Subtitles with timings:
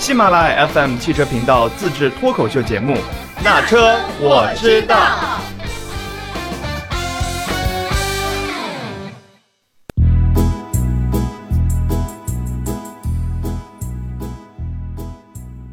[0.00, 2.94] 喜马拉雅 FM 汽车频道自制脱口秀节目
[3.44, 4.96] 《那车我知道》。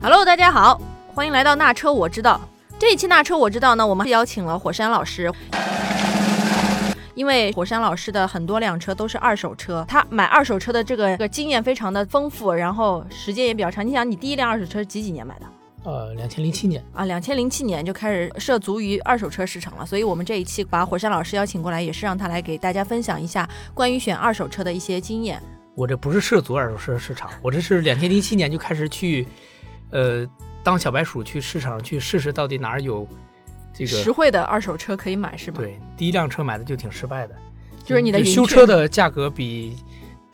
[0.01, 0.81] Hello，大家好，
[1.15, 2.41] 欢迎来到那车我知道。
[2.77, 5.31] 这一期那车我知道呢，我们邀请了火山老师，
[7.17, 13.85] 因为火山老师的很多辆车都是二手车，他买二手车的这个这个经验非常的丰富，然后时间也比较长。
[13.85, 15.45] 你想，你第一辆二手车是几几年买的？
[15.83, 19.85] 呃，两千零七年啊，两千零七年就开始涉足于二手车市场了。
[19.85, 25.41] 所以我们这一期把火山老师邀请过来，也是让他来给大家分享一下关于选二手车的一些经验。
[25.73, 29.27] 我这不是涉足二手车市场，我这是两千零七年就开始去，
[29.89, 30.27] 呃。
[30.63, 33.07] 当小白鼠去市场去试试，到底哪儿有
[33.77, 35.57] 这个实惠的二手车可以买，是吗？
[35.59, 37.35] 对，第一辆车买的就挺失败的，
[37.83, 39.77] 就是你的修车的价格比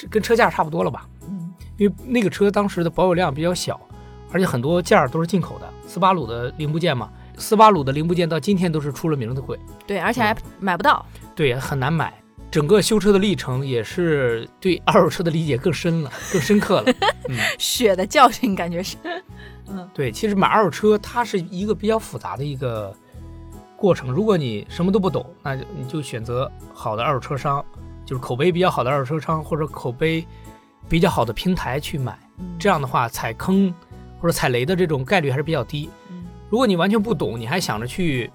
[0.09, 1.07] 跟车价差不多了吧？
[1.27, 3.79] 嗯，因为那个车当时的保有量比较小，
[4.31, 9.59] 而且很多件儿都是进口的，斯巴鲁的零部件嘛，斯巴鲁的零部件到今天都是出了名的贵。
[9.85, 11.05] 对，而且还买不到。
[11.35, 12.13] 对，很难买。
[12.49, 16.93] 整个修车的历程也是对二手车的理解更深了， 更深刻了。
[17.57, 18.96] 血的教训感觉是。
[19.68, 22.96] 嗯，对，其实买二手车它是一个比较复杂的一个
[23.84, 24.09] 过程。
[24.09, 27.62] 如果你什么都不懂，那就你就选择好的二手车商，
[28.05, 30.25] 就是口碑比较好的二手车商或者口碑
[30.87, 32.17] 比较好的平台去买。
[32.57, 33.73] 这样的话，踩坑
[34.21, 35.90] 或者踩雷的这种概率还是比较低。
[36.49, 38.31] 如果你完全不懂，你还想着去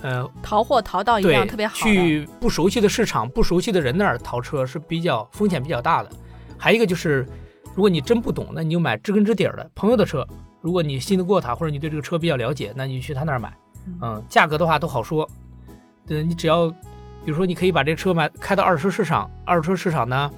[0.00, 6.10] 呃淘货淘到一辆特别好，去不熟悉的市场、不熟悉的人那儿淘车是比较风险比较大的。
[6.56, 7.26] 还一个就是，
[7.74, 10.26] 如果你真不懂，那你就买知根知底儿的朋友的车。
[10.62, 13.54] 如果你信得过他，或者你对这个车比较了解，那你就去他那儿买。
[14.00, 15.28] 嗯，价格的话都好说。
[16.06, 20.30] 对，你只要，比如说，你可以把这车买开到二手车市场，二手车市场呢，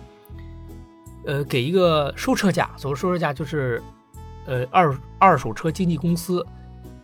[1.27, 2.71] 呃，给一个收车价。
[2.77, 3.83] 所谓收车价就是，
[4.47, 6.45] 呃，二二手车经纪公司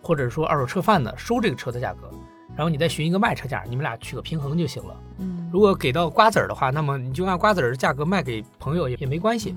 [0.02, 2.10] 或者说二手车贩子收这个车的价格，
[2.56, 4.96] 然后你再寻一个卖车价，你们俩取个平衡就行了。
[5.18, 9.54] 嗯，如果给到瓜子儿的话，那么你就按瓜子儿的价格卖给朋友也也没关系。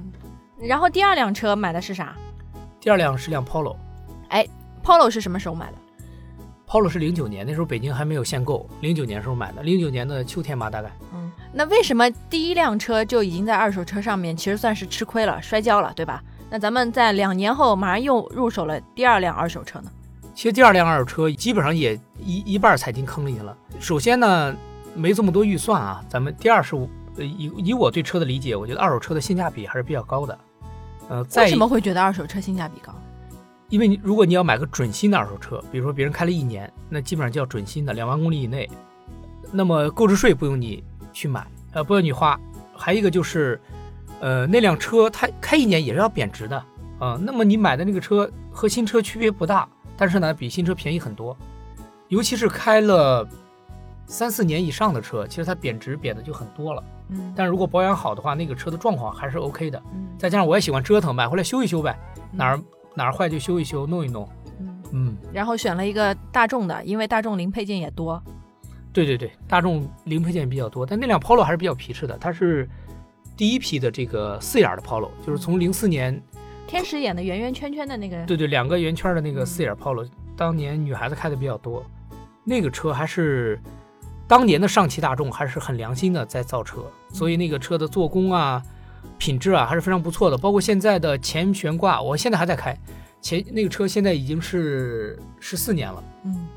[0.59, 2.15] 然后第二辆车买的是啥？
[2.79, 3.75] 第二辆是辆 Polo，
[4.29, 4.47] 哎
[4.83, 5.77] ，Polo 是什么时候买的
[6.69, 10.91] ？Polo 是零九年，那时候北京还没有限购，零九年时候买的，零九年的秋天吧，大概。
[11.13, 16.23] 嗯，那为什么第一辆车就已经在二手车上面，其实算是吃亏了，摔跤了，对吧？
[16.51, 19.91] 那咱们在两年后马上又入手了第二辆二手车呢？
[20.35, 23.57] 其实第二辆二手车基本上也一一半踩进坑里去了。
[23.79, 24.55] 首先呢，
[24.95, 26.75] 没这么多预算啊，咱们第二是
[27.17, 30.39] 以以我对车的理解，我觉得二手车的性价比还是比较高的。
[31.09, 32.93] 呃，为什么会觉得二手车性价比高？
[33.69, 38.69] 因为你如果你要买个准新的二手车，比如说别人开了一年，那基本上叫准新的，两万公里以内，
[39.51, 42.39] 那么购置税不用你去买，呃，不用你花。
[42.73, 43.59] 还有一个就是，
[44.21, 46.57] 呃，那辆车它开一年也是要贬值的
[46.97, 47.19] 啊。
[47.21, 51.37] 那么你买的那个车和新车区别不大，但是呢，比新车便宜很多。
[52.07, 53.27] 尤其是开了
[54.07, 56.83] 三四年以上的车，其实它贬值贬的就很多了。
[57.09, 59.79] 嗯，但如果保养好的话，那个车的状况还是 OK 的。
[59.93, 61.95] 嗯，再加上我也喜欢折腾，买回来修一修呗，
[62.31, 62.59] 哪儿
[62.99, 64.27] 哪儿坏就修一修，弄一弄。
[64.59, 65.17] 嗯嗯。
[65.31, 68.21] 然后选了一个大众的，因为大众零配件也多。
[68.91, 72.67] 对对对，大众零配件比较多，但那辆 Polo 还是比较皮实的，它是
[73.37, 76.21] 第一批的这个四眼的 Polo，就是从零四年
[76.67, 78.21] 天使眼的圆圆圈圈的那个。
[78.25, 80.05] 对对，两个圆圈的那个四眼 Polo，
[80.35, 81.85] 当年女孩子开的比较多，
[82.43, 83.57] 那个车还是。
[84.27, 88.61] 当年的上汽大众还是很良心的在造车，所以那个车的做工啊、
[89.17, 90.37] 品质啊还是非常不错的。
[90.37, 92.77] 包括现在的前悬挂，我现在还在开，
[93.21, 96.47] 前那个车现在已经是十四年了，嗯，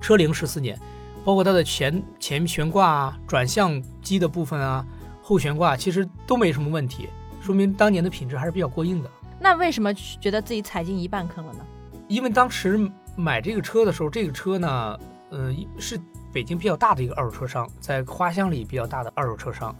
[0.00, 0.78] 车龄十四年，
[1.24, 4.84] 包括它的前前悬挂啊、转向机的部分啊、
[5.22, 7.08] 后悬挂，其实都没什么问题，
[7.40, 9.10] 说明当年的品质还是比较过硬的。
[9.40, 11.60] 那为什么觉得自己踩进一半坑了呢？
[12.08, 14.98] 因为当时买这个车的时候，这个车呢，
[15.30, 16.00] 嗯，是。
[16.30, 19.74] 北京比较大的一个二手车商，在花乡里比较大的二手车商，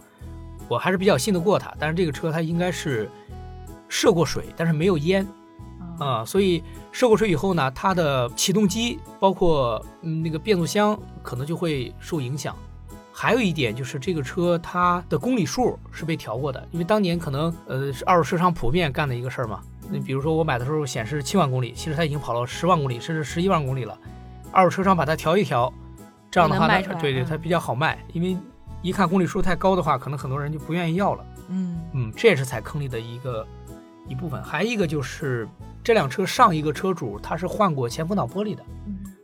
[0.69, 1.73] 我还是比较信得过他。
[1.77, 3.09] 但是这个车它应该是
[3.89, 5.27] 涉过水，但是没有淹
[5.99, 12.55] 啊，所以涉过水以后呢，它的启动机包括那个变速箱可能就会受影响。
[13.11, 19.59] 还有一点就是这个车它的公里数是被调过的，因为当年可能呃是二手车商普遍干的一个事儿嘛。
[19.91, 23.97] 你比如说我买的时候显示七万公里，其实它已经跑了十万公里甚至十一万公里了，
[24.51, 25.73] 二手车商把它调一调。
[26.31, 28.37] 这样的话呢，对对，它比较好卖，因为
[28.81, 31.25] 一看公里数太高的话，可能很多人就不愿意要了。
[31.49, 33.45] 嗯嗯，这也是踩坑里的一个
[34.07, 34.41] 一部分。
[34.43, 35.47] 还一个就是
[35.83, 38.63] 这辆车上一个车主他是换过前风挡玻璃的，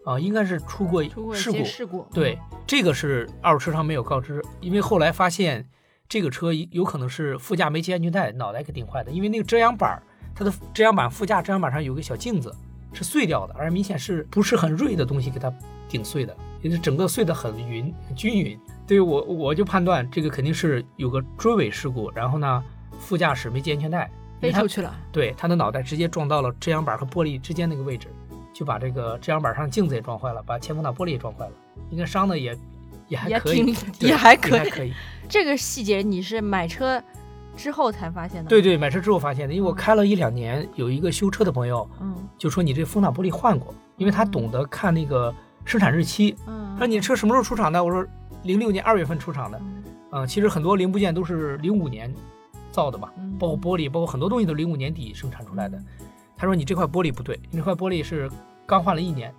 [0.06, 1.04] 啊，应该是出过
[1.34, 1.64] 事故。
[1.64, 2.06] 事故。
[2.14, 5.68] 对，这个是二手车商没有告知，因为后来发现
[6.10, 9.12] 这个车有可能是副驾没系安全带，脑袋给顶坏的。
[9.12, 10.02] 因为那个遮阳板
[10.34, 12.54] 它的遮阳板副驾遮阳板上有个小镜子
[12.92, 15.54] 是碎掉的，而明显是不是很锐的东西给它
[15.88, 18.60] 顶碎的，也是整个碎得很匀均匀。
[18.88, 22.64] 对于我我就判断这个肯定是有个追尾事故，然后呢
[22.98, 24.10] 副驾驶没系安全带，
[24.42, 24.92] 飞出去了。
[25.12, 28.08] 对他的脑袋直接撞到了遮阳板和玻璃之间那个位置，
[28.52, 31.52] 就把这个遮阳板上镜子也撞坏了，把前风挡玻璃也撞坏了，
[31.92, 32.58] 应该伤的也
[33.08, 34.92] 也还可以，也还可以还可以。
[35.30, 37.00] 这个细节你是买车
[37.56, 38.50] 之后才发现的？
[38.50, 45.34] 对，对，买车之后发现的，因为我开了一两年，有一个修车的朋友嗯就说你这风挡玻璃换过，因为他懂得看那个
[45.66, 46.78] 生产日期，嗯。
[46.78, 47.84] 说你车什么时候出厂的？
[47.84, 48.06] 我说
[48.44, 52.14] 零六年二月份出厂的，嗯嗯，其实很多零部件都是零五年
[52.72, 55.82] 造的嘛，嗯包括玻璃，包括很多东西都零五年底生产出来的。
[56.38, 58.30] 他说你这块玻璃不对，你这块玻璃是
[58.66, 59.34] 刚换了一年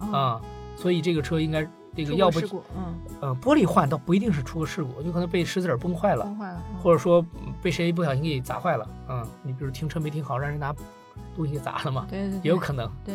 [0.00, 0.40] 哦啊、
[0.76, 2.40] 所以这个车应该这个要不
[2.76, 10.74] 嗯，呃玻璃换倒不一定是出个事故，有可能被石子儿崩坏了，崩坏了，嗯或者说嗯被谁不小心给砸坏了，嗯，你比如停车没停好，让人拿
[11.34, 12.90] 东西给砸了嘛，对对对，也有可能。
[13.02, 13.14] 对。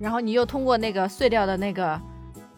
[0.00, 2.00] 然后你又通过那个碎掉的那个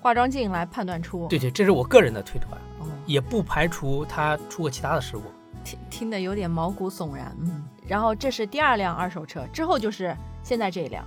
[0.00, 5.24] 化妆镜来判断出，对对，这是我个人的推断，哦，也不排除他出过其他的事故。
[5.64, 7.64] 听听得有点毛骨悚然，嗯。
[7.86, 11.04] 然后这是第二辆二手车，之后就是现在这一辆，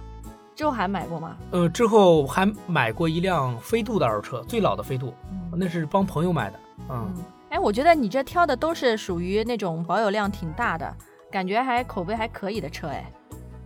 [0.53, 1.37] 之后还买过吗？
[1.51, 6.59] 呃，之后还买过一辆飞度的二手车，最老的飞度，嗯那是帮朋友买的，
[6.89, 10.93] 嗯，嗯，哎，我觉得你这挑的都是属于那种保有量挺大的，
[11.31, 13.09] 感觉还口碑还可以的车，哎，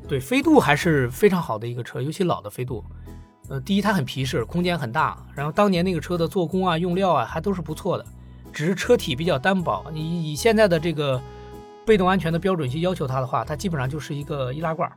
[0.09, 2.83] 对，飞度还是非常好的一个车，尤其老的飞度。
[3.47, 8.05] 呃，第一它很皮实，空间很大，然后当年那个车的做工啊、用料啊还都是不错的，
[8.51, 9.85] 只是车体比较单薄。
[9.93, 11.21] 你以现在的这个
[11.85, 14.95] 被动安全的标准去要求它的话，它基本上就是一个易拉罐儿。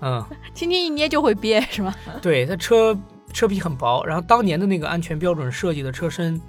[0.00, 0.24] 嗯，
[0.54, 1.94] 轻轻一捏就会憋，是吗？
[2.22, 2.96] 对，它车
[3.32, 6.40] 车皮很薄，然后当年的那个安全标准设计的车身，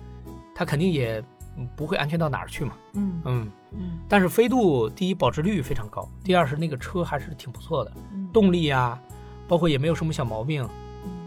[0.54, 1.26] 它肯定也嗯
[1.76, 2.74] 不会安全到哪儿去嘛。
[2.94, 9.00] 嗯嗯，嗯但是飞度第一保值率非常高，第二是那个车还是挺不错的，嗯，动力啊，
[9.48, 10.64] 包括也没有什么小毛病。
[10.64, 10.70] 嗯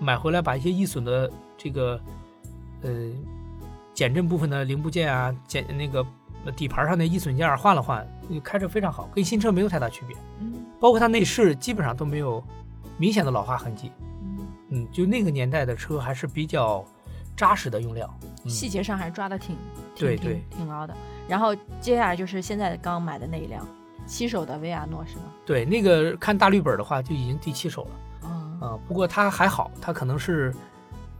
[0.00, 2.00] 买回来把一些易损的这个
[2.82, 2.90] 呃
[3.92, 6.04] 减震部分的零部件啊，减那个
[6.44, 10.16] 呃底盘上的易损件换了换，你开着非常好，跟新车没有太大区别。
[10.40, 12.42] 嗯包括它内饰基本上都没有
[12.96, 13.90] 明显的老化痕迹。
[14.22, 16.84] 嗯，嗯，就那个年代的车还是比较
[17.36, 18.08] 扎实的用料。
[18.44, 19.56] 嗯、细节上还抓的挺
[19.98, 20.94] 对对挺高的。
[21.28, 23.66] 然后接下来就是现在刚买的那一辆
[24.06, 25.24] 七手的维亚诺，是吗？
[25.44, 27.90] 对，那个看大绿本的话就已经第七手了
[28.24, 30.54] 嗯啊、不过它还好，它可能是。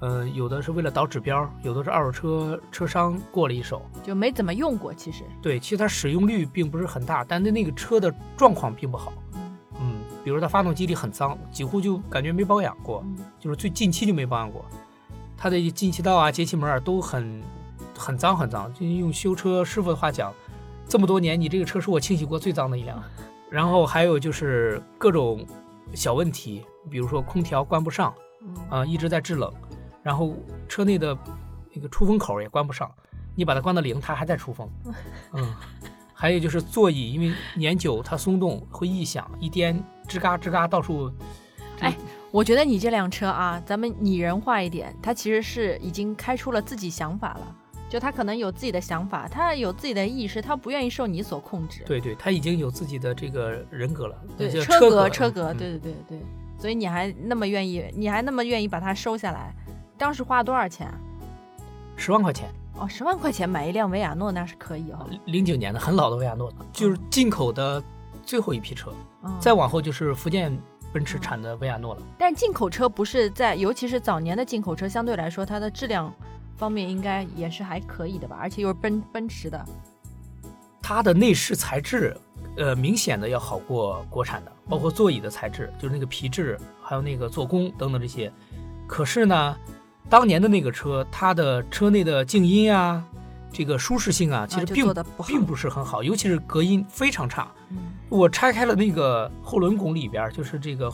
[0.01, 5.25] 呃，有的是为了导指标，有的是二手车车商过了一手，就没怎么用过，其实。
[5.43, 9.13] 对，其实它使用率并不是很大，但是那个车的状况并不好。
[9.35, 14.65] 嗯嗯，比如它发动机里很脏，几乎就感觉没保养过，嗯就是最近期就没保养过。
[15.37, 17.43] 它的进气道啊、节气门啊都很
[17.99, 18.73] 很脏很脏。
[18.73, 20.33] 就用修车师傅的话讲，
[20.89, 23.03] 这么多年你这个车是我清洗过最脏的一辆。
[23.51, 25.45] 然后还有就是各种
[25.95, 29.53] 小问题，比如说空调关不上嗯啊、一直在制冷，
[30.03, 30.35] 然后
[30.69, 31.17] 车内的
[31.75, 32.91] 那个出风口也关不上，
[33.35, 34.69] 你把它关到零，它还在出风。
[35.33, 35.55] 嗯，
[36.15, 41.11] 还有就是座椅，因为年久它松动会异响，一颠吱嘎吱嘎到处。
[41.81, 41.97] 哎
[42.31, 47.57] 我觉得你这辆车啊，咱们拟人化一点，它其实是已经开出了自己想法了。
[47.89, 51.83] 就他可能有自己的想法，他有自己的意识，他不愿意受你所控制。
[51.87, 56.19] 对对，他已经有自己的这个人格了，对，叫车格车格，嗯对对对对。
[56.59, 59.55] 所以你还那么愿意，你还那么愿意把它收下来，
[59.97, 60.95] 当时花了多少钱啊？
[61.97, 65.09] 十万块钱，哦，十万块钱买一辆维亚诺那是可以哦。
[65.27, 67.83] 零九年的很老的维亚诺，就是进口的
[68.25, 68.93] 最后一批车，
[69.23, 70.57] 嗯再往后就是福建
[70.93, 72.03] 奔驰产的维亚诺了。
[72.19, 76.13] 但进口车不是在，尤其是早年的进口车，相对来说它的质量
[76.59, 79.65] 方面应该也是还可以的吧，而且又是奔奔驰的。
[80.83, 82.17] 它的内饰材质，
[82.57, 88.33] 呃，明显的要好过国产的，包括座椅的材质，就是那个皮质，还有那个做工等等这些。
[88.87, 89.57] 可是呢，
[90.09, 93.05] 当年的那个车，它的车内的静音啊，
[93.53, 94.87] 这个舒适性啊，其实并、
[95.17, 97.51] 不并不是很好，尤其是隔音非常差。
[97.71, 97.79] 嗯
[98.11, 100.91] 我拆开了那个后轮拱里边，就是这个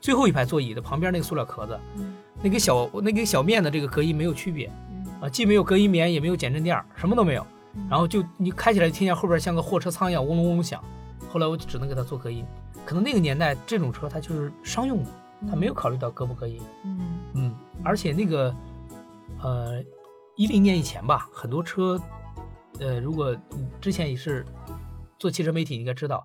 [0.00, 4.93] 最后一排座椅的旁边那个塑料壳子，嗯那个小那个小面的这个隔音没有区别嗯
[5.24, 7.42] 啊，既没有隔音棉，也没有减震垫儿，什么都没有。
[7.76, 10.80] 嗯然后就你开起来听见后边像个货车仓一样嗡隆嗡隆响，
[11.28, 12.44] 后来我就只能给它做隔音。
[12.84, 15.10] 可能那个年代这种车它就是商用的，
[15.50, 16.60] 它没有考虑到隔不隔音。
[16.84, 17.00] 嗯
[17.34, 18.54] 嗯，而且那个
[19.42, 19.82] 呃
[20.36, 22.00] 一零年以前吧，很多车
[22.78, 24.46] 呃如果你之前也是
[25.18, 26.24] 做汽车媒体，你应该知道，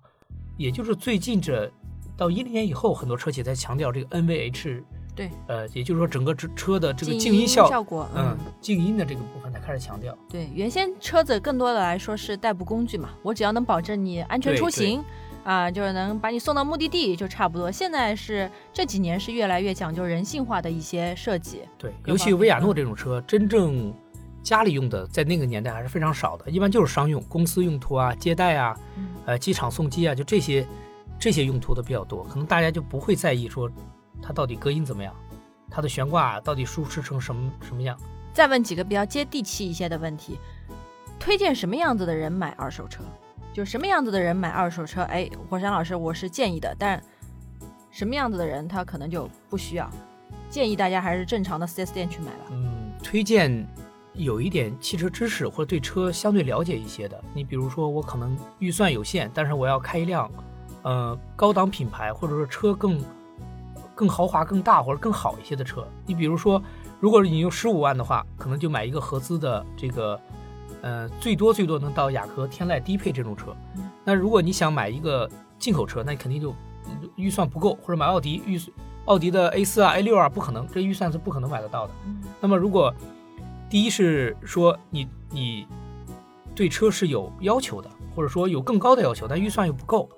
[0.56, 1.68] 也就是最近这
[2.16, 4.84] 到一零年以后，很多车企在强调这个 NVH。
[5.20, 10.16] 对，呃，也就是说整个车车的这个静静音效，效果，嗯，静音的这个部分才开始强调。
[10.30, 15.04] 对，原先车子更多的来说是代步工具嘛，我只要能保证你安全出行，
[15.44, 17.70] 啊，就是能把你送到目的地就差不多。
[17.70, 21.60] 现在是这几年是越来越讲究人性化的一些设计。
[21.76, 23.92] 对，尤其维亚诺这种车，真正
[24.42, 30.66] 家里用的，在那个年代还是非常少的，一般就是商用、公司用途啊、接待啊、嗯呃机场送机啊，就这些
[31.18, 33.70] 这些用途的比较多，可能大家就不会在意说
[34.22, 35.14] 它到底隔音怎么样，
[35.70, 37.98] 它的悬挂到底舒适成什么什么样。
[38.32, 40.38] 再问几个比较接地气一些的问题，
[41.18, 43.02] 推荐什么样子的人买二手车？
[43.52, 45.02] 就什么样子的人买二手车？
[45.02, 47.02] 哎，火山老师，我是建议的，但
[47.90, 49.90] 什么样子的人他可能就不需要。
[50.48, 52.46] 建议大家还是正常的 4S 店去买吧。
[52.50, 53.66] 嗯，推荐
[54.14, 57.20] 有一点汽车知识或者对车相对了解一些的。
[57.34, 60.30] 你比如说，我可能预算有限，但是我要开一辆，
[60.82, 63.02] 呃，高档品牌或者说车更
[64.00, 65.86] 更豪华、更大或者更好一些的车。
[66.06, 66.62] 你比如说，
[67.00, 70.18] 如果你用十五万的话，可能就买一个合资的这个，
[70.80, 73.90] 呃，最多最多能到雅阁、天籁低配这种车嗯。
[74.02, 75.28] 那如果你想买一个
[75.58, 76.50] 进口车，那你肯定就
[76.86, 78.74] 嗯预算不够，或者买奥迪预算。
[79.04, 81.92] 奥迪的 A 四啊、A 六啊，不可能，这预算是不可能买得到的。
[82.40, 82.94] 那么，如果
[83.68, 85.66] 第一是说你你
[86.54, 90.08] 对车是有要求的，或者说有更高的要求，但预算又不够，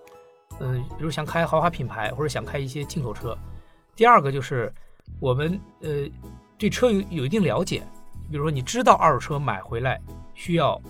[0.61, 3.37] 嗯、比如想开豪华品牌或者想开一些进口车。
[3.95, 4.73] 第二个就是
[5.21, 6.09] 我们呃
[6.59, 7.83] 对车有有一定了解，
[8.31, 10.01] 比如说你知道二手车买回来
[10.35, 10.81] 需要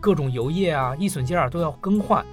[0.00, 2.24] 各种油液啊、易损件儿都要更换，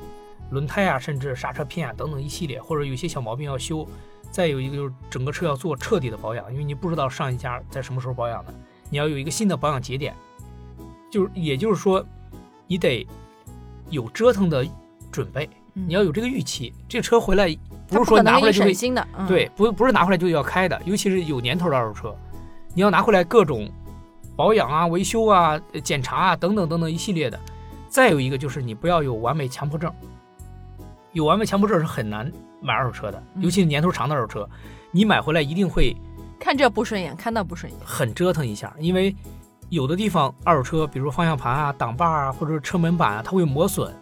[0.51, 3.87] 轮胎啊，甚至刹车片啊等等一系列，或者有些小毛病要修。
[4.29, 8.53] 再有一个就是整个车要做彻底的保养，因为你不知道上一家在什么时候保养的，
[8.89, 10.15] 你要有一个新的保养节点，
[11.11, 12.05] 就是也就是说，
[12.65, 13.05] 你得
[13.89, 14.65] 有折腾的
[15.11, 16.73] 准备，你要有这个预期。
[16.87, 17.55] 这车回来
[17.87, 19.07] 不是说拿回来就会省心的。
[19.17, 22.15] 嗯、对，不不是拿回来就要开的，尤其是有年头的二手车，
[22.73, 23.69] 你要拿回来各种
[24.35, 27.39] 保养啊、维修啊、呃检查啊等等等等一系列的。
[27.89, 29.91] 再有一个就是你不要有完美强迫症，
[31.11, 34.49] 有完美强迫症是很难买二手车的，嗯尤其是年头长的二手车，
[34.91, 35.95] 你买回来一定会
[36.39, 37.81] 看这不顺眼，看那不顺眼。
[37.85, 39.13] 很折腾一下，因为
[39.67, 43.93] 有的地方二手车，比如方向盘啊、挡把啊，或者车门板啊，它会磨损，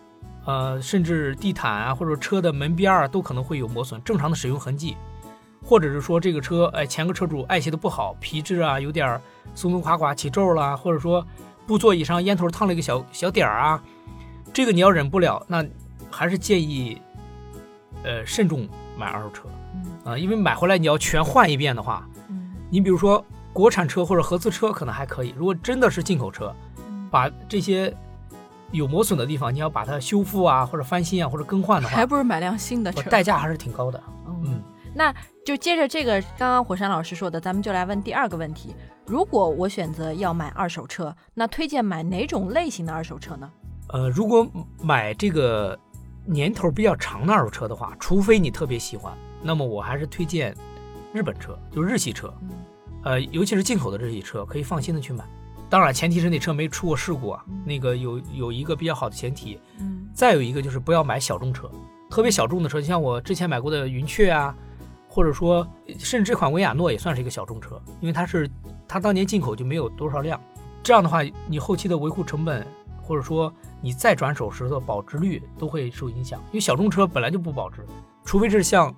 [0.45, 4.97] 呃，甚至地毯啊或者车的门边儿啊都可能会有磨损，正常的使用痕迹，
[5.63, 9.21] 或者是说这个车，哎，前个车主爱惜的不好，皮质啊有点儿
[9.53, 11.25] 松松垮垮起皱啦，或者说
[11.67, 13.83] 布座椅上烟头烫了一个小小点儿啊，
[14.51, 15.63] 这个你要忍不了，那
[16.09, 16.99] 还是建议，
[18.03, 18.67] 呃，慎重
[18.97, 19.43] 买二手车。
[19.75, 20.11] 嗯。
[20.11, 22.07] 啊、因为买回来你要全换一遍的话。
[22.29, 22.51] 嗯。
[22.71, 27.07] 你比如说国产车或者合资车可能还可以，如果真的是进口车，嗯。
[27.11, 27.95] 把这些
[28.71, 33.09] 有磨损的地方，你要把它修复啊，或者翻新啊，或者更换的话还，不如买辆新的车。
[33.09, 34.01] 代价还是挺高的。
[34.45, 34.61] 嗯，
[34.93, 35.13] 那
[35.45, 43.49] 就接着这个刚刚火山老师说的，咱们就来问第二个问题：如果我选择要买二手车，那推荐买哪种类型的二手车呢？
[43.87, 44.47] 呃，如果
[44.83, 45.77] 买这个
[46.25, 49.11] 年头比较长的二手车的话，除非你特别喜欢，
[49.41, 50.55] 那么我还是推荐
[51.11, 52.49] 日本车，就日系车，嗯
[53.03, 55.23] 呃，尤其是进口的日系车，可以放心的去买。
[55.69, 59.59] 当然，前提是那车没出过事故啊，嗯那个有有一个比较好的前提。
[59.79, 61.69] 嗯再有一个就是不要买小众车，
[62.09, 64.53] 特别小众的车，像我之前买过的云雀啊，
[65.07, 65.65] 或者说
[65.97, 68.49] 甚至这款维亚诺也算是一个小众车，因为它是
[68.87, 70.41] 它当年进口就没有多少辆，
[70.83, 72.67] 这样的话你后期的维护成本
[73.01, 77.85] 或者说你再转手时的保值率都会受影响，因为小众车本来就不保值，
[78.25, 78.93] 除非是像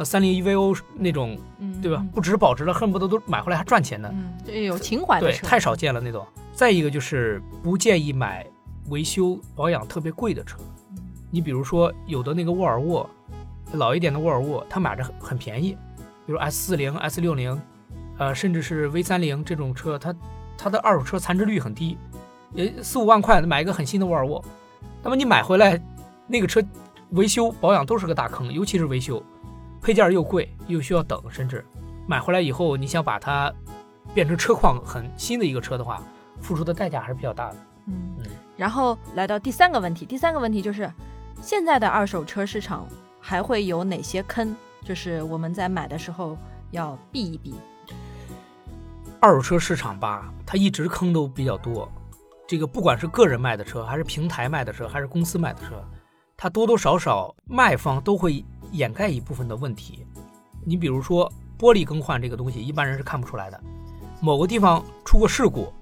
[0.00, 6.26] 呃三菱 EVO 那种嗯，对吧，不只是保值了，恨不得都买回来还赚钱的，嗯，这有情怀的对，车，太少见了那种。
[6.54, 8.46] 再一个就是不建议买
[8.88, 10.58] 维修保养特别贵的车。
[11.30, 13.08] 你比如说有的那个沃尔沃，
[13.74, 15.76] 老一点的沃尔沃，它买着很很便宜，
[16.24, 17.60] 比如 S 四零、S 六零，
[18.16, 20.14] 呃，甚至是 V 三零这种车，它
[20.56, 21.98] 它的二手车残值率很低，
[22.54, 24.42] 也四五万块买一个很新的沃尔沃，
[25.02, 25.78] 那么你买回来
[26.26, 26.62] 那个车
[27.10, 29.22] 维修保养都是个大坑，尤其是维修，
[29.80, 31.64] 配件又贵又需要等，甚至
[32.06, 33.52] 买回来以后你想把它
[34.12, 36.02] 变成车况很新的一个车的话，
[36.40, 37.56] 付出的代价还是比较大的。
[37.86, 40.90] 嗯嗯，然后来到第三个问题，第三个问题就是，
[41.40, 42.86] 现在的二手车市场
[43.20, 44.54] 还会有哪些坑？
[44.84, 46.36] 就是我们在买的时候
[46.70, 47.54] 要避一避。
[49.20, 51.90] 二手车市场吧，它一直坑都比较多。
[52.46, 55.82] 这个不管是个人卖的车，还是平台卖的车，还是公司卖的车，
[56.36, 60.06] 它多多少少卖方都会掩盖一部分的问题。
[60.64, 63.60] 你比如说玻璃更换这个东西，一般人是看不出来的。
[64.20, 65.72] 某个地方出过事故，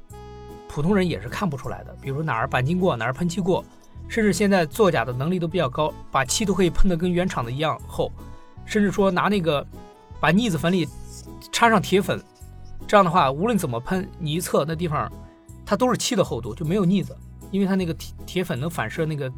[0.69, 1.97] 普通人也是看不出来的。
[2.01, 3.65] 比如哪儿钣金过，哪儿喷漆过，
[4.09, 8.13] 甚至现在作假的能力都比较高，把漆都可以喷得跟原厂的一样厚，
[8.65, 9.67] 甚至说拿那个
[10.21, 10.89] 把腻子粉里
[11.51, 12.23] 掺上铁粉，
[12.87, 15.11] 这样的话，无论怎么喷，你一测那地方，
[15.67, 17.17] 它都是漆的厚度，就没有腻子，
[17.51, 19.33] 因为它那个铁铁粉能反射那个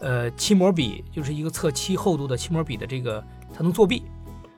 [0.00, 3.22] 呃漆膜笔，就是一个测漆厚度的漆膜笔的这个，
[3.54, 4.02] 它能作弊；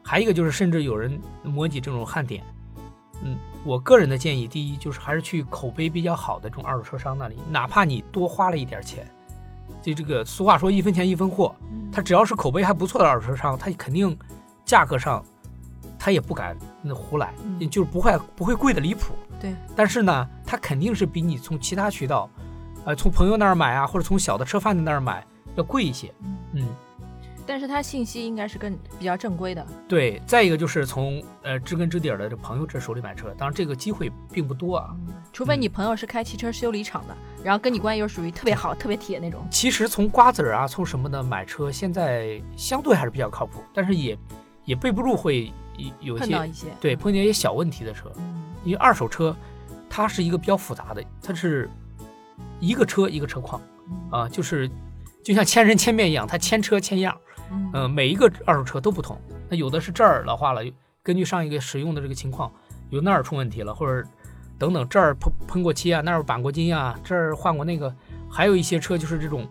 [0.03, 2.43] 还一个就是甚至有人模拟这种焊点。
[3.25, 9.07] 嗯，我个人的建议，第一就是还是去口碑比较好的这种二手车商那里，哪怕你多花了一点钱，
[9.81, 11.55] 就这个俗话说一分钱一分货，
[11.93, 14.17] 他只要是口碑还不错的二手车商，他肯定
[14.65, 15.25] 价格上
[15.97, 17.71] 他也不敢那胡来，嗯。
[17.71, 19.13] 就是不会不会贵的离谱。
[19.41, 22.29] 对，但是呢，他肯定是比你从其他渠道，
[22.85, 26.13] 呃，从朋友那儿买啊，或者从小的车贩子那儿买要贵一些。
[26.21, 26.69] 嗯嗯，
[27.47, 29.67] 但是它信息应该是更比较正规的。
[29.89, 30.21] 对。
[30.27, 34.95] 再一个就是从呃知根知底儿的这朋友这手里买车，当然这个机会并不多啊。
[35.33, 39.47] 除非你朋友是开汽车修理厂的，然后跟你关系又属于特别好、特别铁那种。
[39.51, 44.19] 其实从瓜子儿啊，从什么的买车，现在相对还是比较靠谱，但是也
[44.65, 45.53] 也备不住会
[46.01, 48.13] 有一些一些对碰见一些小问题的车。
[48.17, 49.35] 嗯因为二手车
[49.91, 51.69] 它是一个比较复杂的，它是
[52.61, 53.61] 一个车一个车况
[54.09, 54.71] 啊，就是
[55.23, 57.17] 就像千人千面一样，它千车千样，
[57.51, 59.17] 嗯嗯、每一个二手车都不同。
[59.49, 60.63] 那有的是这儿老化了，
[61.03, 62.51] 根据上一个使用的这个情况，
[62.91, 64.07] 有那儿出问题了，或者
[64.59, 67.95] 等等这儿喷喷过漆啊，那儿钣过金啊，这儿换过那个，
[68.31, 69.47] 还有一些车就是这种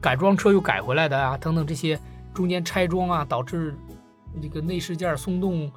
[0.00, 1.98] 改装车又改回来的啊，等等这些
[2.32, 3.74] 中间拆装啊，导致
[4.42, 5.70] 这个内饰件松动，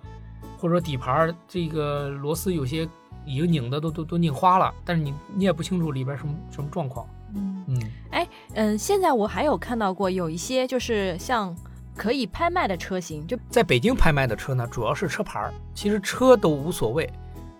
[0.57, 2.87] 或者说底盘儿这个螺丝有些
[3.25, 7.81] 已经拧的都都都拧花了，但是你你也不清楚里边什么什么状况，嗯嗯。
[8.57, 11.55] 嗯，现在我还有看到过有一些就是像
[11.95, 17.07] 可以拍卖的车型，就在北京拍卖的车呢，主要是车牌儿，其实车都无所谓。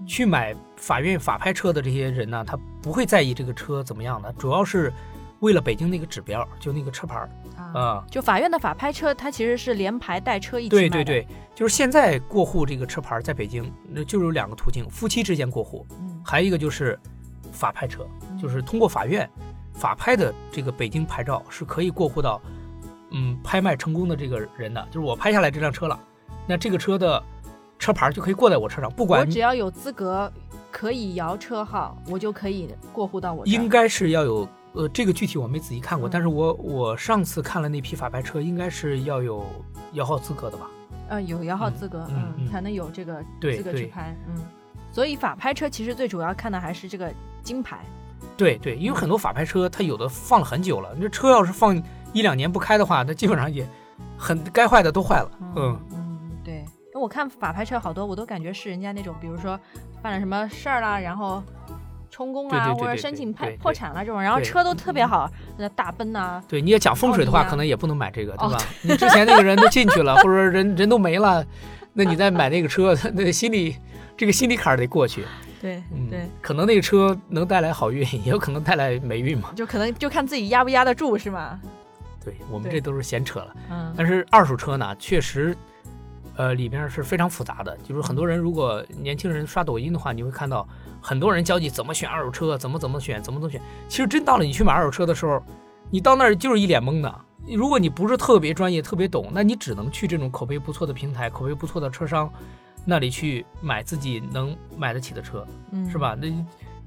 [0.07, 4.91] 去买法院法拍车的这些人呢，他不会在意这个车怎么样的，主要是
[5.39, 8.05] 为了北京那个指标，就那个车牌儿啊，啊。
[8.09, 10.81] 就法院的法拍车，它其实是连牌带车一起卖。
[10.81, 16.97] 对对对，就是现在过户这个车牌儿在北京，那就有两个途径：夫妻之间过户，嗯，还有一个就是
[17.51, 18.07] 法拍车，
[18.41, 19.29] 就是通过法院
[19.77, 22.41] 法拍的这个北京牌照是可以过户到，
[23.11, 25.97] 嗯，拍卖成功的这个人的，就是我拍下来这辆车了，
[26.47, 27.21] 那这个车的
[27.77, 30.31] 车牌就可以过在我车上，不管我只要有资格
[30.71, 33.45] 可以摇车号，我就可以过户到我。
[33.45, 39.45] 应该是要有，呃，这个具体我没仔细看过，嗯但是我我上次看了那批法拍车，应该是要有
[39.93, 40.67] 摇号资格的吧？
[41.09, 44.35] 呃有摇号嗯资格，嗯嗯才能有这个资格去拍，嗯。
[44.91, 47.85] 所以法拍车其实最主要看的还是这个金牌，
[48.35, 51.81] 对对，因为很多法拍车它有的放了很久了，你这车要是放
[52.13, 53.67] 一两年不开的话，那基本上也
[54.17, 55.79] 很该坏的都坏了，嗯。
[55.91, 56.65] 嗯，对。
[56.93, 59.59] 因为我看法拍车好多，我都感觉是人家那种，比如说
[60.01, 61.43] 犯了什么事儿啦，然后
[62.09, 68.57] 充公啦，对对对或者申请破破产了这种，然后车都特别好，那大奔呐、对，你要讲风水的话，啊可能也不能买这个，对哦吧？
[68.81, 71.45] 你之前那个人都进去了，或者说人人都没了，
[71.93, 73.75] 那你再买那个车， 那心里
[74.15, 75.23] 这个心理坎儿得过去。
[75.61, 79.51] 对嗯，对，，可能那个车能带来好运， 也有可能带来霉运嘛。
[79.55, 81.59] 就可能就看自己压不压得住是吗？
[82.23, 83.55] 对我们这都是闲扯了。
[83.69, 85.55] 嗯，但是二手车呢，确实，
[86.35, 87.77] 呃，里边是非常复杂的。
[87.83, 90.67] 就是很多人如果年轻人刷抖音的话，你会看到
[91.01, 93.61] 很多人教你怎么选二手车，怎么怎么选，怎么怎么选。
[93.87, 95.41] 其实真到了你去买二手车的时候，
[95.89, 97.15] 你到那儿就是一脸懵的。
[97.55, 102.29] 如果你不是特别专业、特别懂，那你只能去这种口碑不错的平台、口碑不错的车商
[102.89, 106.15] 那里去买自己能买得起的车，嗯是吧？
[106.15, 106.33] 那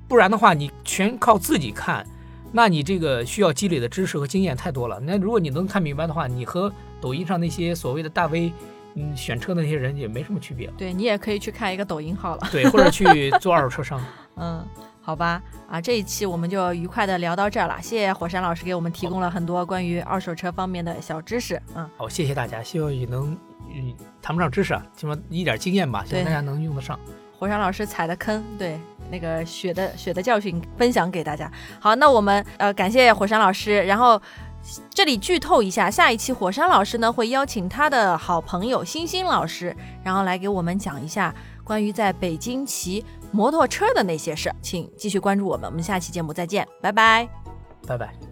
[0.09, 2.07] 不然的话，你全靠自己看，
[2.51, 4.99] 那你这个需要积累的知识和经验太多了。
[4.99, 8.51] 那如果你能看明白的话，你和抖音上那些所谓的大 V，
[8.95, 10.73] 嗯，选车的那些人也没什么区别了。
[10.79, 12.49] 对你也可以去看一个抖音号了。
[12.51, 14.03] 对，或者去做二手车商。
[14.37, 14.67] 嗯，
[15.03, 21.61] 好吧，啊，这一期我们就愉快的聊到这儿了，谢谢火山老师给我们提供了很多关于二手车方面的小知识。
[21.75, 23.37] 嗯，好，谢谢大家，希望你能，
[23.75, 26.99] 嗯，谈不上知识啊，起码一点经验吧，希望大家能用得上。
[27.39, 28.79] 火山老师踩的坑，对
[29.11, 31.51] 那个血的血的教训分享给大家。
[31.79, 34.21] 好，那我们呃感谢火山老师，然后
[34.91, 43.03] 这里剧透一下，下一期火山老师呢会邀请他的好朋友星星老师，然后来给我们讲一下关于在北京骑
[43.33, 47.27] 摩托车的那些事儿，请继续关注我们，我们下期节目再见，拜拜。
[47.87, 48.30] 拜拜。